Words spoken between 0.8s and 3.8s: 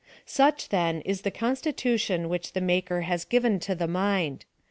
is the constitution which the Maker has given to